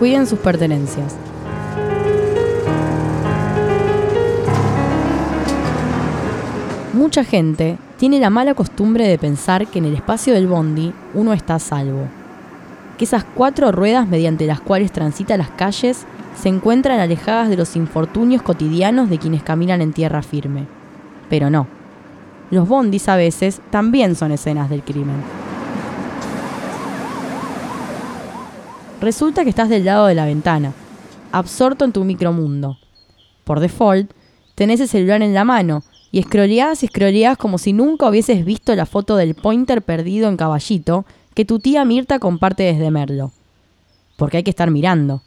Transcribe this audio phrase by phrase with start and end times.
[0.00, 1.14] Cuiden sus pertenencias.
[6.94, 11.34] Mucha gente tiene la mala costumbre de pensar que en el espacio del bondi uno
[11.34, 12.06] está a salvo.
[12.96, 17.76] Que esas cuatro ruedas mediante las cuales transita las calles se encuentran alejadas de los
[17.76, 20.64] infortunios cotidianos de quienes caminan en tierra firme.
[21.28, 21.66] Pero no.
[22.50, 25.39] Los bondis a veces también son escenas del crimen.
[29.00, 30.74] Resulta que estás del lado de la ventana,
[31.32, 32.76] absorto en tu micromundo.
[33.44, 34.12] Por default,
[34.54, 35.82] tenés el celular en la mano
[36.12, 40.36] y escroleás y escroleás como si nunca hubieses visto la foto del pointer perdido en
[40.36, 43.32] caballito que tu tía Mirta comparte desde Merlo.
[44.18, 45.22] Porque hay que estar mirando.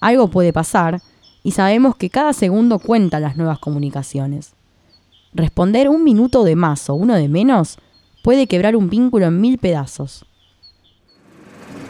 [0.00, 1.02] Algo puede pasar
[1.42, 4.54] y sabemos que cada segundo cuenta las nuevas comunicaciones.
[5.34, 7.76] Responder un minuto de más o uno de menos
[8.22, 10.24] puede quebrar un vínculo en mil pedazos.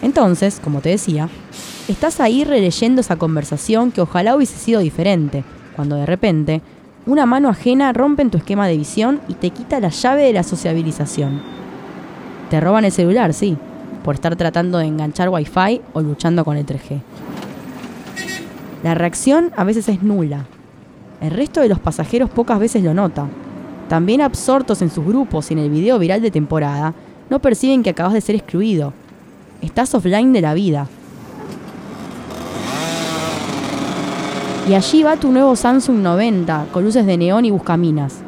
[0.09, 1.29] Entonces, como te decía,
[1.87, 5.45] estás ahí releyendo esa conversación que ojalá hubiese sido diferente,
[5.77, 6.63] cuando de repente
[7.05, 10.33] una mano ajena rompe en tu esquema de visión y te quita la llave de
[10.33, 11.43] la sociabilización.
[12.49, 13.59] Te roban el celular, sí,
[14.03, 17.03] por estar tratando de enganchar wifi o luchando con el 3G.
[18.83, 20.47] La reacción a veces es nula.
[21.21, 23.27] El resto de los pasajeros pocas veces lo nota.
[23.91, 26.95] También absortos en sus grupos y en el video viral de temporada,
[27.29, 28.95] no perciben que acabas de ser excluido.
[29.61, 30.87] Estás offline de la vida.
[34.69, 38.21] Y allí va tu nuevo Samsung 90, con luces de neón y buscaminas.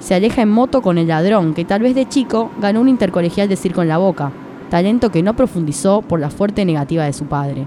[0.00, 3.48] Se aleja en moto con el ladrón, que tal vez de chico ganó un intercolegial
[3.48, 4.32] de circo en la boca,
[4.70, 7.66] talento que no profundizó por la fuerte negativa de su padre.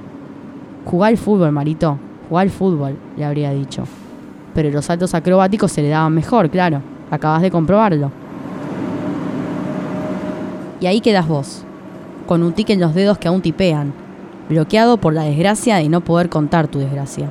[0.86, 3.84] Jugá al fútbol, Marito, jugá al fútbol, le habría dicho.
[4.56, 8.12] Pero los saltos acrobáticos se le daban mejor, claro, acabas de comprobarlo.
[10.80, 11.66] Y ahí quedas vos,
[12.26, 13.94] con un tic en los dedos que aún tipean,
[14.50, 17.30] bloqueado por la desgracia de no poder contar tu desgracia.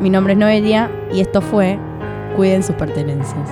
[0.00, 1.78] Mi nombre es Noelia y esto fue
[2.36, 3.48] Cuiden sus pertenencias.